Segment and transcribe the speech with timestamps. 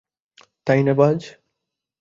[0.67, 1.17] তাই না, বায?